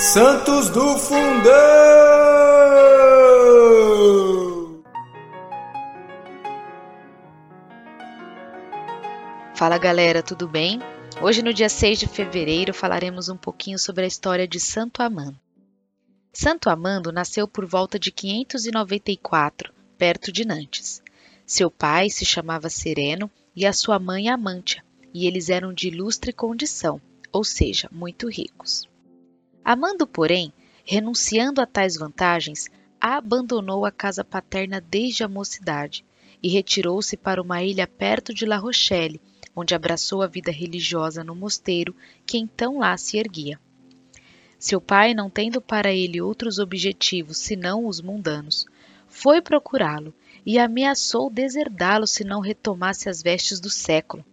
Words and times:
Santos 0.00 0.70
do 0.70 0.96
Fundão! 0.96 1.52
Fala 9.54 9.76
galera, 9.76 10.22
tudo 10.22 10.48
bem? 10.48 10.80
Hoje, 11.20 11.42
no 11.42 11.52
dia 11.52 11.68
6 11.68 11.98
de 11.98 12.06
fevereiro, 12.06 12.72
falaremos 12.72 13.28
um 13.28 13.36
pouquinho 13.36 13.78
sobre 13.78 14.04
a 14.04 14.08
história 14.08 14.48
de 14.48 14.58
Santo 14.58 15.02
Amando. 15.02 15.38
Santo 16.32 16.70
Amando 16.70 17.12
nasceu 17.12 17.46
por 17.46 17.66
volta 17.66 17.98
de 17.98 18.10
594, 18.10 19.70
perto 19.98 20.32
de 20.32 20.46
Nantes. 20.46 21.02
Seu 21.44 21.70
pai 21.70 22.08
se 22.08 22.24
chamava 22.24 22.70
Sereno 22.70 23.30
e 23.54 23.66
a 23.66 23.72
sua 23.74 23.98
mãe 23.98 24.30
Amântia, 24.30 24.82
e 25.12 25.26
eles 25.26 25.50
eram 25.50 25.74
de 25.74 25.88
ilustre 25.88 26.32
condição, 26.32 26.98
ou 27.30 27.44
seja, 27.44 27.86
muito 27.92 28.30
ricos. 28.30 28.88
Amando, 29.72 30.04
porém, 30.04 30.52
renunciando 30.84 31.60
a 31.60 31.64
tais 31.64 31.94
vantagens, 31.94 32.68
abandonou 33.00 33.86
a 33.86 33.92
casa 33.92 34.24
paterna 34.24 34.80
desde 34.80 35.22
a 35.22 35.28
mocidade 35.28 36.04
e 36.42 36.48
retirou-se 36.48 37.16
para 37.16 37.40
uma 37.40 37.62
ilha 37.62 37.86
perto 37.86 38.34
de 38.34 38.44
La 38.44 38.56
Rochelle, 38.56 39.20
onde 39.54 39.72
abraçou 39.72 40.22
a 40.22 40.26
vida 40.26 40.50
religiosa 40.50 41.22
no 41.22 41.36
mosteiro 41.36 41.94
que 42.26 42.36
então 42.36 42.80
lá 42.80 42.96
se 42.96 43.16
erguia. 43.16 43.60
Seu 44.58 44.80
pai, 44.80 45.14
não 45.14 45.30
tendo 45.30 45.60
para 45.60 45.92
ele 45.92 46.20
outros 46.20 46.58
objetivos 46.58 47.38
senão 47.38 47.86
os 47.86 48.00
mundanos, 48.00 48.66
foi 49.06 49.40
procurá-lo 49.40 50.12
e 50.44 50.58
ameaçou 50.58 51.30
deserdá-lo 51.30 52.08
se 52.08 52.24
não 52.24 52.40
retomasse 52.40 53.08
as 53.08 53.22
vestes 53.22 53.60
do 53.60 53.70
século. 53.70 54.24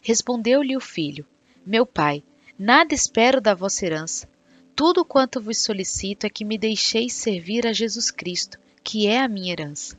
Respondeu-lhe 0.00 0.76
o 0.76 0.80
filho: 0.80 1.26
Meu 1.66 1.84
pai, 1.84 2.22
nada 2.58 2.94
espero 2.94 3.40
da 3.40 3.54
vossa 3.54 3.86
herança. 3.86 4.28
Tudo 4.74 5.04
quanto 5.04 5.40
vos 5.40 5.58
solicito 5.58 6.24
é 6.24 6.30
que 6.30 6.44
me 6.44 6.58
deixeis 6.58 7.12
servir 7.12 7.66
a 7.66 7.72
Jesus 7.72 8.10
Cristo, 8.10 8.58
que 8.82 9.06
é 9.06 9.20
a 9.20 9.28
minha 9.28 9.52
herança 9.52 9.96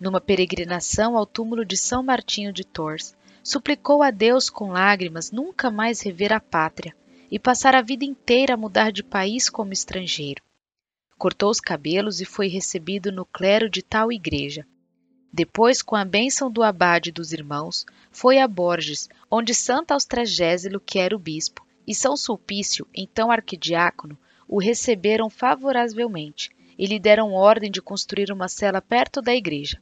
numa 0.00 0.20
peregrinação 0.20 1.16
ao 1.16 1.24
túmulo 1.24 1.64
de 1.64 1.76
São 1.76 2.02
Martinho 2.02 2.52
de 2.52 2.64
Tours, 2.64 3.14
suplicou 3.42 4.02
a 4.02 4.10
Deus 4.10 4.50
com 4.50 4.72
lágrimas 4.72 5.30
nunca 5.30 5.70
mais 5.70 6.02
rever 6.02 6.32
a 6.32 6.40
pátria 6.40 6.94
e 7.30 7.38
passar 7.38 7.74
a 7.74 7.82
vida 7.82 8.04
inteira 8.04 8.54
a 8.54 8.56
mudar 8.56 8.90
de 8.90 9.02
país 9.02 9.48
como 9.48 9.72
estrangeiro. 9.72 10.42
Cortou 11.16 11.50
os 11.50 11.60
cabelos 11.60 12.20
e 12.20 12.24
foi 12.24 12.48
recebido 12.48 13.12
no 13.12 13.24
clero 13.24 13.70
de 13.70 13.82
tal 13.82 14.12
igreja. 14.12 14.66
Depois, 15.32 15.82
com 15.82 15.96
a 15.96 16.04
bênção 16.04 16.50
do 16.50 16.62
abade 16.62 17.10
dos 17.10 17.32
irmãos, 17.32 17.86
foi 18.10 18.38
a 18.38 18.46
Borges, 18.46 19.08
onde 19.30 19.54
Santo 19.54 19.92
Austragésilo, 19.92 20.78
que 20.78 20.98
era 20.98 21.16
o 21.16 21.18
bispo, 21.18 21.63
e 21.86 21.94
São 21.94 22.16
Sulpício, 22.16 22.86
então 22.94 23.30
arquidiácono, 23.30 24.18
o 24.48 24.58
receberam 24.58 25.28
favoravelmente 25.30 26.50
e 26.78 26.86
lhe 26.86 26.98
deram 26.98 27.32
ordem 27.32 27.70
de 27.70 27.80
construir 27.80 28.32
uma 28.32 28.48
cela 28.48 28.80
perto 28.80 29.22
da 29.22 29.34
igreja. 29.34 29.80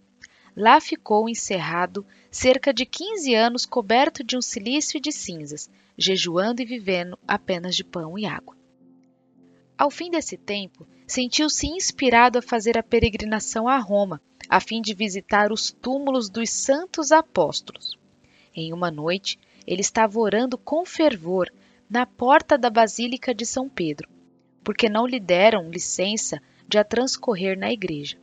Lá 0.56 0.80
ficou 0.80 1.28
encerrado 1.28 2.04
cerca 2.30 2.72
de 2.72 2.84
quinze 2.84 3.34
anos 3.34 3.64
coberto 3.64 4.22
de 4.22 4.36
um 4.36 4.42
silício 4.42 4.98
e 4.98 5.00
de 5.00 5.10
cinzas, 5.10 5.70
jejuando 5.96 6.60
e 6.60 6.64
vivendo 6.66 7.18
apenas 7.26 7.74
de 7.74 7.84
pão 7.84 8.18
e 8.18 8.26
água. 8.26 8.56
Ao 9.78 9.90
fim 9.90 10.10
desse 10.10 10.36
tempo, 10.36 10.86
sentiu-se 11.06 11.66
inspirado 11.66 12.38
a 12.38 12.42
fazer 12.42 12.76
a 12.76 12.82
peregrinação 12.82 13.66
a 13.66 13.78
Roma, 13.78 14.20
a 14.48 14.60
fim 14.60 14.82
de 14.82 14.94
visitar 14.94 15.50
os 15.50 15.70
túmulos 15.70 16.28
dos 16.28 16.50
santos 16.50 17.10
apóstolos. 17.10 17.98
Em 18.54 18.72
uma 18.72 18.90
noite, 18.90 19.38
ele 19.66 19.80
estava 19.80 20.18
orando 20.18 20.58
com 20.58 20.84
fervor 20.84 21.50
na 21.92 22.06
porta 22.06 22.56
da 22.56 22.70
Basílica 22.70 23.34
de 23.34 23.44
São 23.44 23.68
Pedro, 23.68 24.08
porque 24.64 24.88
não 24.88 25.06
lhe 25.06 25.20
deram 25.20 25.68
licença 25.68 26.40
de 26.66 26.78
a 26.78 26.84
transcorrer 26.84 27.58
na 27.58 27.70
igreja. 27.70 28.16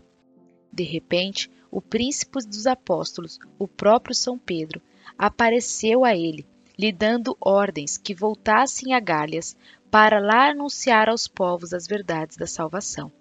De 0.74 0.84
repente, 0.84 1.52
o 1.70 1.80
príncipe 1.80 2.40
dos 2.48 2.66
apóstolos, 2.66 3.38
o 3.60 3.68
próprio 3.68 4.16
São 4.16 4.40
Pedro, 4.40 4.82
apareceu 5.16 6.04
a 6.04 6.16
ele, 6.16 6.48
lhe 6.80 6.92
dando 6.92 7.38
ordens 7.40 7.96
que 7.96 8.16
voltassem 8.16 8.96
a 8.96 9.00
Gálias 9.00 9.56
para 9.92 10.20
lá 10.20 10.50
anunciar 10.50 11.08
aos 11.08 11.28
povos 11.28 11.72
as 11.72 11.86
verdades 11.86 12.38
da 12.38 12.48
salvação. 12.48 13.12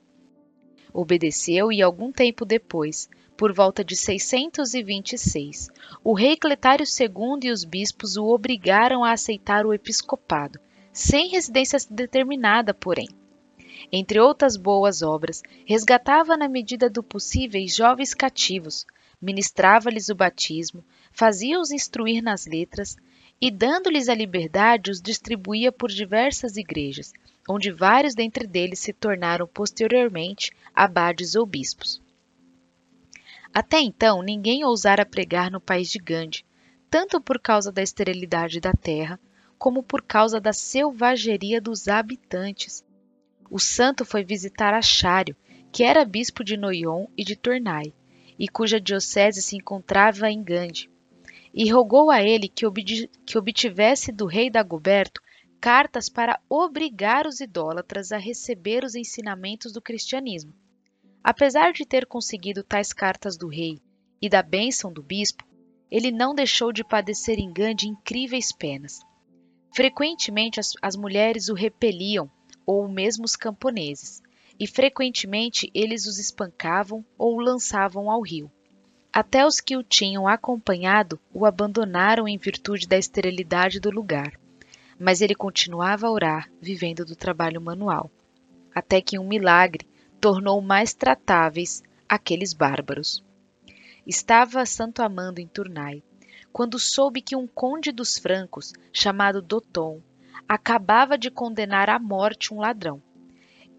Obedeceu 0.95 1.71
e 1.71 1.83
algum 1.83 2.11
tempo 2.11 2.47
depois, 2.47 3.11
por 3.39 3.53
volta 3.53 3.85
de 3.85 3.95
626, 3.95 5.71
o 6.03 6.13
rei 6.13 6.37
Cletário 6.37 6.85
II 6.85 7.39
e 7.45 7.53
os 7.53 7.63
bispos 7.63 8.17
o 8.17 8.27
obrigaram 8.27 9.05
a 9.05 9.13
aceitar 9.13 9.65
o 9.65 9.73
episcopado, 9.73 10.59
sem 10.93 11.29
residência 11.29 11.79
determinada, 11.89 12.75
porém. 12.75 13.07
Entre 13.93 14.19
outras 14.19 14.57
boas 14.57 15.03
obras, 15.03 15.41
resgatava 15.65 16.37
na 16.37 16.49
medida 16.49 16.91
do 16.91 17.01
possível 17.01 17.65
jovens 17.69 18.13
cativos, 18.13 18.85
ministrava-lhes 19.23 20.09
o 20.09 20.17
batismo, 20.17 20.85
fazia-os 21.13 21.71
instruir 21.71 22.21
nas 22.21 22.45
letras 22.45 22.97
e, 23.41 23.53
dando-lhes 23.53 24.09
a 24.09 24.17
liberdade, 24.17 24.91
os 24.91 25.01
distribuía 25.01 25.71
por 25.71 25.91
diversas 25.91 26.57
igrejas, 26.57 27.13
onde 27.49 27.71
vários 27.71 28.17
dentre 28.17 28.49
deles 28.49 28.81
se 28.81 28.93
tornaram 28.93 29.47
posteriormente 29.47 30.51
abades 30.75 31.37
ou 31.37 31.47
bispos. 31.47 32.03
Até 33.53 33.81
então, 33.81 34.23
ninguém 34.23 34.65
ousara 34.65 35.05
pregar 35.05 35.51
no 35.51 35.61
país 35.61 35.91
de 35.91 35.99
Gandhi, 35.99 36.45
tanto 36.91 37.21
por 37.21 37.41
causa 37.41 37.73
da 37.73 37.83
esterilidade 37.83 38.61
da 38.61 38.73
terra, 38.73 39.19
como 39.59 39.83
por 39.83 40.03
causa 40.03 40.41
da 40.41 40.53
selvageria 40.53 41.61
dos 41.61 41.89
habitantes, 41.89 42.85
o 43.51 43.59
santo 43.59 44.05
foi 44.05 44.23
visitar 44.23 44.75
Achário, 44.75 45.35
que 45.73 45.83
era 45.83 46.05
bispo 46.05 46.45
de 46.45 46.57
Noion 46.57 47.07
e 47.17 47.25
de 47.25 47.35
Tournai, 47.35 47.95
e 48.39 48.47
cuja 48.47 48.81
diocese 48.81 49.43
se 49.43 49.57
encontrava 49.57 50.31
em 50.31 50.43
Gandhi, 50.43 50.91
e 51.53 51.71
rogou 51.71 52.11
a 52.11 52.23
ele 52.23 52.49
que, 52.49 52.65
que 53.25 53.39
obtivesse 53.39 54.13
do 54.13 54.27
rei 54.27 54.51
Dagoberto 54.51 55.23
cartas 55.61 56.09
para 56.09 56.41
obrigar 56.49 57.27
os 57.27 57.41
idólatras 57.41 58.13
a 58.13 58.19
receber 58.19 58.85
os 58.85 58.95
ensinamentos 58.95 59.73
do 59.73 59.83
cristianismo. 59.83 60.55
Apesar 61.31 61.75
de 61.75 61.85
ter 61.85 62.07
conseguido 62.07 62.65
tais 62.65 62.91
cartas 62.91 63.37
do 63.37 63.49
rei 63.49 63.79
e 64.19 64.31
da 64.31 64.43
bênção 64.43 64.91
do 64.91 65.03
bispo, 65.03 65.45
ele 65.91 66.11
não 66.11 66.35
deixou 66.35 66.73
de 66.73 66.83
padecer 66.83 67.39
em 67.39 67.53
Gandhi 67.53 67.87
incríveis 67.87 68.51
penas. 68.51 69.01
Frequentemente 69.77 70.59
as, 70.59 70.73
as 70.81 70.97
mulheres 70.97 71.51
o 71.51 71.55
repeliam 71.55 72.31
ou 72.65 72.89
mesmo 72.89 73.27
os 73.27 73.37
camponeses, 73.37 74.23
e 74.59 74.67
frequentemente 74.67 75.71
eles 75.75 76.07
os 76.07 76.19
espancavam 76.19 77.05
ou 77.19 77.37
o 77.37 77.41
lançavam 77.43 78.11
ao 78.11 78.23
rio. 78.23 78.51
Até 79.13 79.45
os 79.45 79.61
que 79.61 79.77
o 79.77 79.83
tinham 79.83 80.27
acompanhado 80.27 81.21
o 81.31 81.45
abandonaram 81.45 82.27
em 82.27 82.39
virtude 82.39 82.89
da 82.89 82.97
esterilidade 82.97 83.79
do 83.79 83.91
lugar, 83.91 84.33
mas 84.99 85.21
ele 85.21 85.35
continuava 85.35 86.07
a 86.07 86.11
orar, 86.11 86.51
vivendo 86.59 87.05
do 87.05 87.15
trabalho 87.15 87.61
manual, 87.61 88.11
até 88.75 89.03
que 89.03 89.19
um 89.19 89.29
milagre 89.29 89.87
tornou 90.21 90.61
mais 90.61 90.95
tratáveis 90.95 91.83
aqueles 92.09 92.53
bárbaros. 92.53 93.25
Estava 94.07 94.67
Santo 94.67 95.01
Amando 95.01 95.41
em 95.41 95.47
Tournai, 95.47 96.03
quando 96.53 96.79
soube 96.79 97.21
que 97.23 97.37
um 97.37 97.47
conde 97.47 97.93
dos 97.93 98.19
francos, 98.19 98.73
chamado 98.93 99.41
Doton, 99.41 100.03
acabava 100.49 101.17
de 101.17 101.31
condenar 101.31 101.89
à 101.89 101.99
morte 101.99 102.53
um 102.53 102.59
ladrão. 102.59 103.03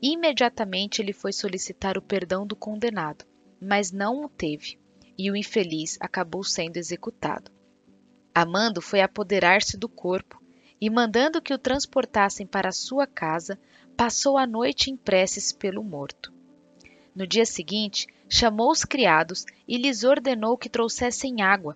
Imediatamente 0.01 1.01
ele 1.01 1.11
foi 1.11 1.33
solicitar 1.33 1.97
o 1.97 2.01
perdão 2.01 2.47
do 2.47 2.55
condenado, 2.55 3.25
mas 3.59 3.91
não 3.91 4.23
o 4.23 4.29
teve, 4.29 4.79
e 5.17 5.29
o 5.29 5.35
infeliz 5.35 5.97
acabou 5.99 6.43
sendo 6.43 6.77
executado. 6.77 7.51
Amando 8.33 8.81
foi 8.81 9.01
apoderar-se 9.01 9.77
do 9.77 9.89
corpo 9.89 10.38
e, 10.79 10.89
mandando 10.89 11.41
que 11.41 11.53
o 11.53 11.57
transportassem 11.57 12.45
para 12.45 12.71
sua 12.71 13.05
casa, 13.05 13.59
passou 13.97 14.37
a 14.37 14.47
noite 14.47 14.89
em 14.89 14.97
preces 14.97 15.51
pelo 15.51 15.83
morto. 15.83 16.33
No 17.15 17.27
dia 17.27 17.45
seguinte, 17.45 18.07
chamou 18.29 18.71
os 18.71 18.85
criados 18.85 19.45
e 19.67 19.77
lhes 19.77 20.03
ordenou 20.03 20.57
que 20.57 20.69
trouxessem 20.69 21.41
água, 21.41 21.75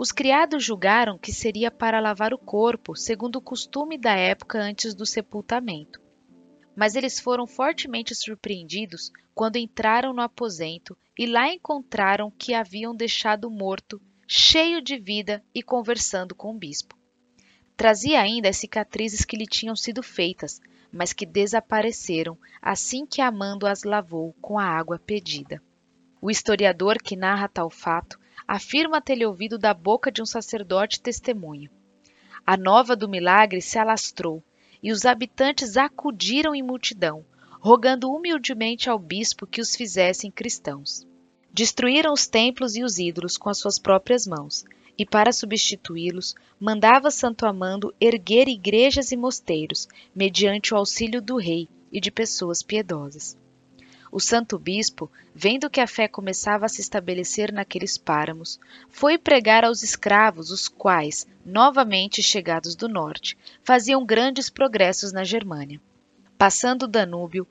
os 0.00 0.10
criados 0.10 0.64
julgaram 0.64 1.18
que 1.18 1.30
seria 1.30 1.70
para 1.70 2.00
lavar 2.00 2.32
o 2.32 2.38
corpo, 2.38 2.96
segundo 2.96 3.36
o 3.36 3.42
costume 3.42 3.98
da 3.98 4.14
época 4.14 4.58
antes 4.58 4.94
do 4.94 5.04
sepultamento. 5.04 6.00
Mas 6.74 6.94
eles 6.94 7.20
foram 7.20 7.46
fortemente 7.46 8.14
surpreendidos 8.14 9.12
quando 9.34 9.56
entraram 9.56 10.14
no 10.14 10.22
aposento 10.22 10.96
e 11.18 11.26
lá 11.26 11.52
encontraram 11.52 12.30
que 12.30 12.54
haviam 12.54 12.96
deixado 12.96 13.50
morto, 13.50 14.00
cheio 14.26 14.80
de 14.80 14.96
vida 14.96 15.44
e 15.54 15.62
conversando 15.62 16.34
com 16.34 16.54
o 16.54 16.58
bispo. 16.58 16.96
Trazia 17.80 18.20
ainda 18.20 18.50
as 18.50 18.58
cicatrizes 18.58 19.24
que 19.24 19.34
lhe 19.34 19.46
tinham 19.46 19.74
sido 19.74 20.02
feitas, 20.02 20.60
mas 20.92 21.14
que 21.14 21.24
desapareceram 21.24 22.36
assim 22.60 23.06
que 23.06 23.22
Amando 23.22 23.66
as 23.66 23.84
lavou 23.84 24.34
com 24.38 24.58
a 24.58 24.64
água 24.66 24.98
pedida. 24.98 25.62
O 26.20 26.30
historiador 26.30 26.98
que 26.98 27.16
narra 27.16 27.48
tal 27.48 27.70
fato 27.70 28.20
afirma 28.46 29.00
ter 29.00 29.26
ouvido 29.26 29.56
da 29.56 29.72
boca 29.72 30.12
de 30.12 30.20
um 30.20 30.26
sacerdote 30.26 31.00
testemunho. 31.00 31.70
A 32.46 32.54
nova 32.54 32.94
do 32.94 33.08
milagre 33.08 33.62
se 33.62 33.78
alastrou 33.78 34.44
e 34.82 34.92
os 34.92 35.06
habitantes 35.06 35.78
acudiram 35.78 36.54
em 36.54 36.62
multidão, 36.62 37.24
rogando 37.62 38.12
humildemente 38.12 38.90
ao 38.90 38.98
bispo 38.98 39.46
que 39.46 39.62
os 39.62 39.74
fizessem 39.74 40.30
cristãos. 40.30 41.06
Destruíram 41.50 42.12
os 42.12 42.26
templos 42.26 42.76
e 42.76 42.84
os 42.84 42.98
ídolos 42.98 43.38
com 43.38 43.48
as 43.48 43.56
suas 43.56 43.78
próprias 43.78 44.26
mãos, 44.26 44.66
e 44.98 45.06
para 45.06 45.32
substituí-los, 45.32 46.34
mandava 46.58 47.10
Santo 47.10 47.46
Amando 47.46 47.94
erguer 48.00 48.48
igrejas 48.48 49.12
e 49.12 49.16
mosteiros, 49.16 49.88
mediante 50.14 50.74
o 50.74 50.76
auxílio 50.76 51.22
do 51.22 51.36
rei 51.36 51.68
e 51.92 52.00
de 52.00 52.10
pessoas 52.10 52.62
piedosas. 52.62 53.36
O 54.12 54.18
santo 54.18 54.58
bispo, 54.58 55.10
vendo 55.32 55.70
que 55.70 55.80
a 55.80 55.86
fé 55.86 56.08
começava 56.08 56.66
a 56.66 56.68
se 56.68 56.80
estabelecer 56.80 57.52
naqueles 57.52 57.96
páramos, 57.96 58.58
foi 58.88 59.16
pregar 59.16 59.64
aos 59.64 59.84
escravos, 59.84 60.50
os 60.50 60.68
quais, 60.68 61.28
novamente 61.46 62.20
chegados 62.20 62.74
do 62.74 62.88
norte, 62.88 63.38
faziam 63.62 64.04
grandes 64.04 64.50
progressos 64.50 65.12
na 65.12 65.22
Germânia. 65.22 65.80
Passando 66.36 66.84
o 66.84 66.88
Danúbio, 66.88 67.46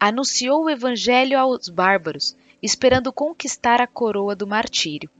anunciou 0.00 0.64
o 0.64 0.70
evangelho 0.70 1.38
aos 1.38 1.68
bárbaros, 1.68 2.34
esperando 2.62 3.12
conquistar 3.12 3.80
a 3.82 3.86
coroa 3.86 4.34
do 4.34 4.46
martírio. 4.46 5.10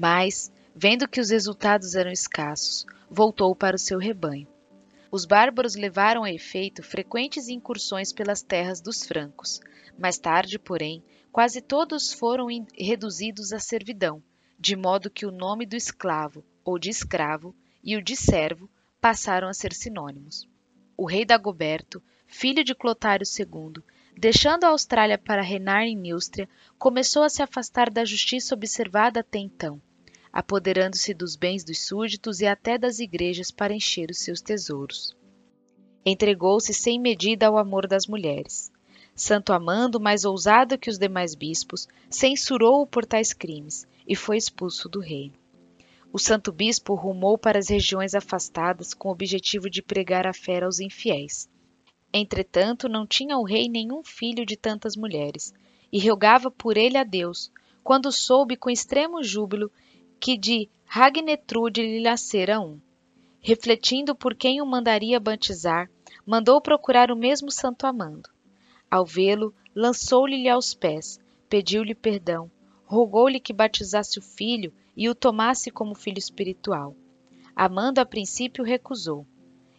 Mas, 0.00 0.52
vendo 0.76 1.08
que 1.08 1.20
os 1.20 1.30
resultados 1.30 1.96
eram 1.96 2.12
escassos, 2.12 2.86
voltou 3.10 3.52
para 3.52 3.74
o 3.74 3.80
seu 3.80 3.98
rebanho. 3.98 4.46
Os 5.10 5.24
bárbaros 5.24 5.74
levaram 5.74 6.22
a 6.22 6.32
efeito 6.32 6.84
frequentes 6.84 7.48
incursões 7.48 8.12
pelas 8.12 8.40
terras 8.40 8.80
dos 8.80 9.04
francos. 9.04 9.60
Mais 9.98 10.16
tarde, 10.16 10.56
porém, 10.56 11.02
quase 11.32 11.60
todos 11.60 12.12
foram 12.12 12.46
reduzidos 12.78 13.52
à 13.52 13.58
servidão, 13.58 14.22
de 14.56 14.76
modo 14.76 15.10
que 15.10 15.26
o 15.26 15.32
nome 15.32 15.66
do 15.66 15.74
escravo 15.74 16.44
ou 16.64 16.78
de 16.78 16.90
escravo 16.90 17.52
e 17.82 17.96
o 17.96 18.02
de 18.02 18.14
servo 18.14 18.70
passaram 19.00 19.48
a 19.48 19.52
ser 19.52 19.72
sinônimos. 19.72 20.48
O 20.96 21.06
rei 21.06 21.24
Dagoberto, 21.24 22.00
filho 22.24 22.62
de 22.62 22.72
Clotário 22.72 23.26
II, 23.26 23.82
deixando 24.16 24.62
a 24.62 24.68
Austrália 24.68 25.18
para 25.18 25.42
reinar 25.42 25.82
em 25.82 25.96
Neustria, 25.96 26.48
começou 26.78 27.24
a 27.24 27.28
se 27.28 27.42
afastar 27.42 27.90
da 27.90 28.04
justiça 28.04 28.54
observada 28.54 29.18
até 29.18 29.40
então 29.40 29.82
apoderando-se 30.32 31.14
dos 31.14 31.36
bens 31.36 31.64
dos 31.64 31.80
súditos 31.80 32.40
e 32.40 32.46
até 32.46 32.76
das 32.78 32.98
igrejas 32.98 33.50
para 33.50 33.74
encher 33.74 34.10
os 34.10 34.18
seus 34.18 34.40
tesouros. 34.40 35.16
Entregou-se 36.04 36.72
sem 36.72 36.98
medida 36.98 37.46
ao 37.46 37.58
amor 37.58 37.86
das 37.86 38.06
mulheres. 38.06 38.70
Santo 39.14 39.52
Amando, 39.52 39.98
mais 39.98 40.24
ousado 40.24 40.78
que 40.78 40.88
os 40.88 40.98
demais 40.98 41.34
bispos, 41.34 41.88
censurou-o 42.08 42.86
por 42.86 43.04
tais 43.04 43.32
crimes 43.32 43.86
e 44.06 44.14
foi 44.14 44.36
expulso 44.36 44.88
do 44.88 45.00
reino. 45.00 45.34
O 46.12 46.18
santo 46.18 46.50
bispo 46.50 46.94
rumou 46.94 47.36
para 47.36 47.58
as 47.58 47.68
regiões 47.68 48.14
afastadas 48.14 48.94
com 48.94 49.08
o 49.08 49.12
objetivo 49.12 49.68
de 49.68 49.82
pregar 49.82 50.26
a 50.26 50.32
fé 50.32 50.62
aos 50.62 50.80
infiéis. 50.80 51.48
Entretanto, 52.12 52.88
não 52.88 53.06
tinha 53.06 53.36
o 53.36 53.44
rei 53.44 53.68
nenhum 53.68 54.02
filho 54.02 54.46
de 54.46 54.56
tantas 54.56 54.96
mulheres, 54.96 55.52
e 55.92 56.08
rogava 56.08 56.50
por 56.50 56.76
ele 56.76 56.96
a 56.96 57.04
Deus, 57.04 57.50
quando 57.84 58.10
soube 58.10 58.56
com 58.56 58.70
extremo 58.70 59.22
júbilo 59.22 59.70
que 60.20 60.36
de 60.36 60.68
Ragnetrude 60.84 61.82
lhe 61.82 62.00
nascera 62.00 62.60
um. 62.60 62.80
Refletindo 63.40 64.14
por 64.14 64.34
quem 64.34 64.60
o 64.60 64.66
mandaria 64.66 65.20
batizar, 65.20 65.88
mandou 66.26 66.60
procurar 66.60 67.10
o 67.10 67.16
mesmo 67.16 67.50
Santo 67.50 67.86
Amando. 67.86 68.28
Ao 68.90 69.04
vê-lo, 69.04 69.54
lançou-lhe 69.74 70.48
aos 70.48 70.74
pés, 70.74 71.20
pediu-lhe 71.48 71.94
perdão, 71.94 72.50
rogou-lhe 72.84 73.38
que 73.38 73.52
batizasse 73.52 74.18
o 74.18 74.22
filho 74.22 74.72
e 74.96 75.08
o 75.08 75.14
tomasse 75.14 75.70
como 75.70 75.94
filho 75.94 76.18
espiritual. 76.18 76.96
Amando 77.54 78.00
a 78.00 78.06
princípio 78.06 78.64
recusou, 78.64 79.26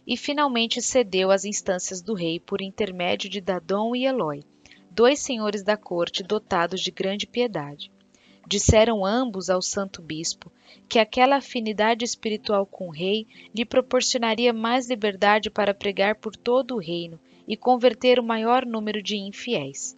e 0.06 0.16
finalmente 0.16 0.80
cedeu 0.80 1.30
às 1.30 1.44
instâncias 1.44 2.00
do 2.00 2.14
rei 2.14 2.40
por 2.40 2.62
intermédio 2.62 3.28
de 3.28 3.40
Dadon 3.40 3.94
e 3.94 4.06
Eloi, 4.06 4.42
dois 4.90 5.20
senhores 5.20 5.62
da 5.62 5.76
corte 5.76 6.22
dotados 6.22 6.80
de 6.80 6.90
grande 6.90 7.26
piedade. 7.26 7.92
Disseram 8.46 9.04
ambos 9.04 9.48
ao 9.48 9.62
santo 9.62 10.02
bispo 10.02 10.50
que 10.88 10.98
aquela 10.98 11.36
afinidade 11.36 12.04
espiritual 12.04 12.66
com 12.66 12.88
o 12.88 12.92
rei 12.92 13.26
lhe 13.54 13.64
proporcionaria 13.64 14.52
mais 14.52 14.88
liberdade 14.88 15.50
para 15.50 15.74
pregar 15.74 16.16
por 16.16 16.34
todo 16.34 16.74
o 16.74 16.80
reino 16.80 17.20
e 17.46 17.56
converter 17.56 18.18
o 18.18 18.24
maior 18.24 18.66
número 18.66 19.02
de 19.02 19.16
infiéis. 19.16 19.96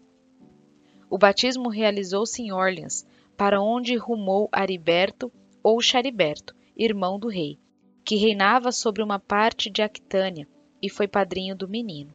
O 1.08 1.16
batismo 1.16 1.68
realizou-se 1.68 2.42
em 2.42 2.52
Orleans, 2.52 3.06
para 3.36 3.60
onde 3.60 3.96
rumou 3.96 4.48
Ariberto 4.52 5.32
ou 5.62 5.80
Chariberto, 5.80 6.54
irmão 6.76 7.18
do 7.18 7.28
rei, 7.28 7.58
que 8.04 8.16
reinava 8.16 8.72
sobre 8.72 9.02
uma 9.02 9.18
parte 9.18 9.70
de 9.70 9.82
Aquitânia 9.82 10.48
e 10.82 10.90
foi 10.90 11.06
padrinho 11.06 11.54
do 11.54 11.68
menino. 11.68 12.14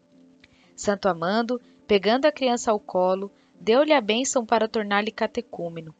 Santo 0.76 1.08
Amando, 1.08 1.60
pegando 1.88 2.26
a 2.26 2.32
criança 2.32 2.72
ao 2.72 2.80
colo, 2.80 3.32
deu-lhe 3.60 3.94
a 3.94 4.02
bênção 4.02 4.46
para 4.46 4.68
tornar-lhe 4.68 5.12
catecúmeno 5.12 5.96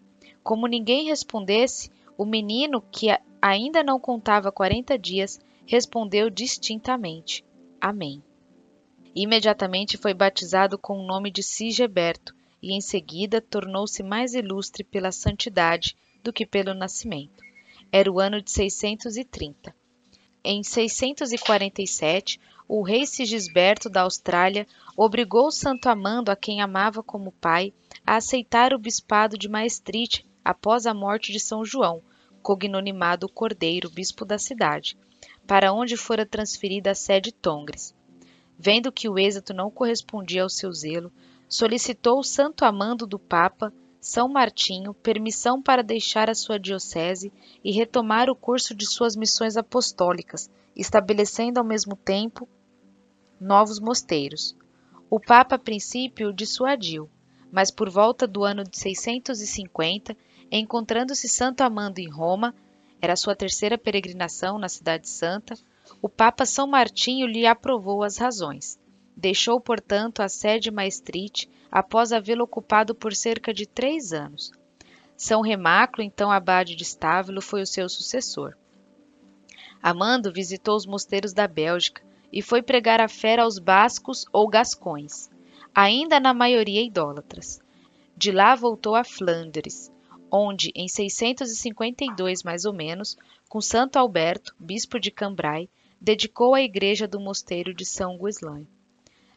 como 0.48 0.66
ninguém 0.66 1.08
respondesse, 1.08 1.92
o 2.18 2.24
menino, 2.24 2.82
que 2.82 3.08
ainda 3.42 3.84
não 3.84 4.00
contava 4.00 4.50
quarenta 4.50 4.98
dias, 4.98 5.42
respondeu 5.66 6.30
distintamente: 6.30 7.44
Amém. 7.82 8.24
Imediatamente 9.14 9.98
foi 9.98 10.14
batizado 10.14 10.78
com 10.78 10.98
o 10.98 11.06
nome 11.06 11.32
de 11.32 11.44
Sigeberto 11.44 12.34
e 12.64 12.74
em 12.74 12.80
seguida 12.80 13.42
tornou-se 13.42 14.02
mais 14.02 14.34
ilustre 14.34 14.86
pela 14.86 15.12
santidade 15.12 15.98
do 16.24 16.32
que 16.32 16.46
pelo 16.46 16.74
nascimento. 16.74 17.44
Era 17.92 18.10
o 18.10 18.18
ano 18.18 18.42
de 18.42 18.50
630. 18.50 19.76
Em 20.46 20.64
647, 20.64 22.40
o 22.70 22.82
rei 22.84 23.06
Sigisberto 23.06 23.90
da 23.90 24.04
Austrália 24.04 24.66
obrigou 24.96 25.52
Santo 25.52 25.90
Amando, 25.90 26.32
a 26.32 26.38
quem 26.38 26.62
amava 26.62 27.04
como 27.04 27.34
pai, 27.34 27.74
a 28.06 28.16
aceitar 28.16 28.74
o 28.74 28.80
bispado 28.80 29.38
de 29.38 29.50
Maestrite 29.50 30.26
após 30.48 30.86
a 30.86 30.94
morte 30.94 31.34
de 31.34 31.42
São 31.42 31.66
João, 31.66 32.02
cognonimado 32.42 33.28
Cordeiro, 33.28 33.90
bispo 33.90 34.24
da 34.24 34.40
cidade, 34.40 34.98
para 35.46 35.74
onde 35.74 35.98
fora 35.98 36.26
transferida 36.26 36.92
a 36.92 36.96
sede 36.96 37.34
Tongres. 37.34 37.94
Vendo 38.58 38.90
que 38.90 39.10
o 39.10 39.20
êxito 39.20 39.54
não 39.54 39.70
correspondia 39.70 40.44
ao 40.44 40.50
seu 40.50 40.72
zelo, 40.72 41.12
solicitou 41.50 42.18
o 42.20 42.24
santo 42.24 42.64
amando 42.64 43.06
do 43.06 43.20
Papa, 43.20 43.74
São 44.00 44.30
Martinho, 44.30 44.94
permissão 44.94 45.62
para 45.62 45.84
deixar 45.84 46.30
a 46.30 46.34
sua 46.34 46.58
diocese 46.58 47.30
e 47.62 47.74
retomar 47.74 48.30
o 48.30 48.36
curso 48.36 48.74
de 48.74 48.86
suas 48.86 49.18
missões 49.18 49.58
apostólicas, 49.58 50.50
estabelecendo 50.74 51.60
ao 51.60 51.66
mesmo 51.66 51.98
tempo 51.98 52.48
novos 53.38 53.82
mosteiros. 53.82 54.56
O 55.10 55.20
Papa, 55.20 55.56
a 55.56 55.60
princípio, 55.60 56.32
dissuadiu, 56.32 57.10
mas 57.52 57.70
por 57.70 57.90
volta 57.90 58.26
do 58.26 58.46
ano 58.46 58.64
de 58.64 58.80
650 58.80 60.16
Encontrando-se 60.52 61.28
Santo 61.28 61.62
Amando 61.62 62.00
em 62.00 62.10
Roma, 62.10 62.56
era 63.02 63.16
sua 63.16 63.36
terceira 63.36 63.78
peregrinação 63.78 64.58
na 64.58 64.70
Cidade 64.70 65.10
Santa, 65.10 65.56
o 66.02 66.08
Papa 66.08 66.46
São 66.46 66.66
Martinho 66.66 67.28
lhe 67.28 67.46
aprovou 67.46 68.04
as 68.04 68.18
razões. 68.18 68.80
Deixou, 69.16 69.60
portanto, 69.60 70.22
a 70.22 70.30
sede 70.30 70.72
maestrite 70.72 71.50
após 71.72 72.12
havê-lo 72.12 72.44
ocupado 72.44 72.96
por 72.96 73.14
cerca 73.14 73.54
de 73.54 73.66
três 73.66 74.14
anos. 74.14 74.52
São 75.16 75.42
Remáculo, 75.42 76.04
então 76.04 76.32
abade 76.32 76.76
de 76.76 76.84
Estávilo, 76.84 77.42
foi 77.42 77.62
o 77.62 77.68
seu 77.68 77.90
sucessor. 77.90 78.56
Amando 79.82 80.32
visitou 80.32 80.76
os 80.76 80.86
mosteiros 80.86 81.34
da 81.34 81.48
Bélgica 81.48 82.02
e 82.32 82.42
foi 82.42 82.62
pregar 82.62 83.00
a 83.00 83.08
fé 83.08 83.40
aos 83.40 83.60
bascos 83.60 84.26
ou 84.32 84.48
gascões, 84.48 85.30
ainda 85.74 86.20
na 86.20 86.34
maioria 86.34 86.82
idólatras. 86.82 87.60
De 88.16 88.32
lá 88.32 88.56
voltou 88.56 88.96
a 88.96 89.04
Flandres, 89.04 89.92
onde, 90.32 90.72
em 90.76 90.88
652 90.88 92.44
mais 92.44 92.66
ou 92.66 92.74
menos, 92.74 93.18
com 93.50 93.62
Santo 93.62 93.98
Alberto, 93.98 94.56
bispo 94.60 95.00
de 95.00 95.12
Cambrai, 95.12 95.70
dedicou 96.00 96.54
a 96.54 96.62
igreja 96.62 97.08
do 97.08 97.20
mosteiro 97.20 97.74
de 97.74 97.86
São 97.86 98.18
Guislain. 98.18 98.68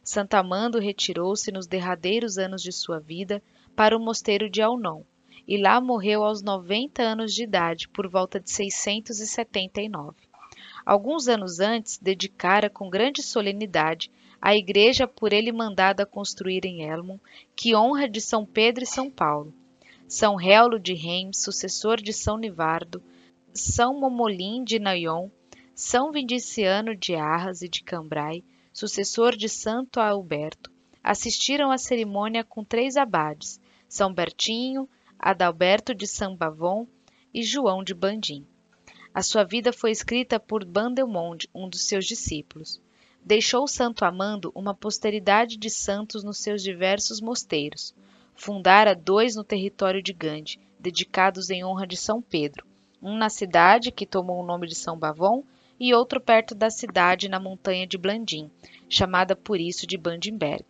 Santo 0.02 0.35
Amando 0.35 0.78
retirou-se 0.78 1.52
nos 1.52 1.66
derradeiros 1.66 2.38
anos 2.38 2.62
de 2.62 2.73
sua 2.73 2.99
vida 2.99 3.42
para 3.76 3.97
o 3.97 4.00
mosteiro 4.00 4.50
de 4.50 4.61
Alnon, 4.61 5.02
e 5.47 5.56
lá 5.56 5.80
morreu 5.80 6.25
aos 6.25 6.42
90 6.42 7.02
anos 7.02 7.35
de 7.35 7.44
idade, 7.44 7.88
por 7.88 8.09
volta 8.09 8.38
de 8.38 8.50
679. 8.50 10.16
Alguns 10.85 11.28
anos 11.28 11.61
antes, 11.61 11.99
dedicara 11.99 12.70
com 12.70 12.90
grande 12.90 13.23
solenidade 13.23 14.11
a 14.40 14.56
igreja 14.56 15.06
por 15.06 15.32
ele 15.32 15.52
mandada 15.52 16.06
construir 16.06 16.64
em 16.64 16.82
Elmon, 16.82 17.18
que 17.54 17.75
honra 17.76 18.09
de 18.09 18.20
São 18.20 18.47
Pedro 18.47 18.85
e 18.85 18.87
São 18.87 19.11
Paulo, 19.11 19.52
são 20.10 20.34
Réulo 20.34 20.80
de 20.80 20.92
Reims, 20.92 21.40
sucessor 21.40 21.98
de 21.98 22.12
São 22.12 22.36
Nivardo, 22.36 23.00
São 23.54 24.00
Momolim 24.00 24.64
de 24.64 24.80
Naion, 24.80 25.28
São 25.72 26.10
Vindiciano 26.10 26.96
de 26.96 27.14
Arras 27.14 27.62
e 27.62 27.68
de 27.68 27.84
Cambrai, 27.84 28.42
sucessor 28.72 29.36
de 29.36 29.48
Santo 29.48 30.00
Alberto, 30.00 30.68
assistiram 31.00 31.70
à 31.70 31.78
cerimônia 31.78 32.42
com 32.42 32.64
três 32.64 32.96
abades, 32.96 33.60
São 33.88 34.12
Bertinho, 34.12 34.88
Adalberto 35.16 35.94
de 35.94 36.08
São 36.08 36.34
Bavon 36.34 36.88
e 37.32 37.44
João 37.44 37.84
de 37.84 37.94
Bandim. 37.94 38.44
A 39.14 39.22
sua 39.22 39.44
vida 39.44 39.72
foi 39.72 39.92
escrita 39.92 40.40
por 40.40 40.64
Bandelmonde, 40.64 41.48
um 41.54 41.68
dos 41.68 41.86
seus 41.86 42.04
discípulos. 42.04 42.82
Deixou 43.24 43.68
Santo 43.68 44.04
Amando 44.04 44.50
uma 44.56 44.74
posteridade 44.74 45.56
de 45.56 45.70
santos 45.70 46.24
nos 46.24 46.38
seus 46.38 46.64
diversos 46.64 47.20
mosteiros. 47.20 47.94
Fundara 48.42 48.97
dois 48.97 49.37
no 49.37 49.44
território 49.44 50.02
de 50.02 50.14
Gandhi, 50.14 50.59
dedicados 50.78 51.50
em 51.50 51.62
honra 51.62 51.87
de 51.87 51.94
São 51.94 52.23
Pedro, 52.23 52.66
um 53.02 53.14
na 53.14 53.28
cidade, 53.28 53.92
que 53.92 54.06
tomou 54.06 54.40
o 54.40 54.47
nome 54.47 54.66
de 54.66 54.75
São 54.75 54.99
Bavon, 54.99 55.44
e 55.78 55.92
outro 55.92 56.18
perto 56.18 56.54
da 56.54 56.70
cidade, 56.70 57.28
na 57.28 57.38
montanha 57.38 57.87
de 57.87 57.99
Blandim, 57.99 58.50
chamada 58.88 59.37
por 59.37 59.61
isso 59.61 59.87
de 59.87 59.99
Bandimberg. 59.99 60.64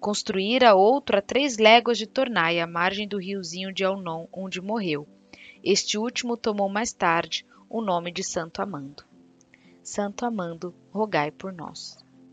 Construíra 0.00 0.74
outro 0.74 1.16
a 1.16 1.22
três 1.22 1.56
léguas 1.56 1.98
de 1.98 2.06
Tornai, 2.08 2.58
à 2.58 2.66
margem 2.66 3.06
do 3.06 3.16
riozinho 3.16 3.72
de 3.72 3.84
Alnon, 3.84 4.26
onde 4.32 4.60
morreu. 4.60 5.06
Este 5.62 5.96
último 5.96 6.36
tomou 6.36 6.68
mais 6.68 6.92
tarde 6.92 7.46
o 7.70 7.80
nome 7.80 8.10
de 8.10 8.24
Santo 8.24 8.60
Amando. 8.60 9.04
Santo 9.84 10.26
Amando, 10.26 10.74
rogai 10.90 11.30
por 11.30 11.52
nós. 11.52 12.04